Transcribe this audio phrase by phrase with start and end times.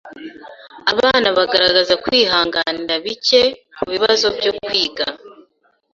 [0.91, 3.41] Abana bagaragaza kwihanganira bike
[3.75, 5.05] kubibazo byo kwiga.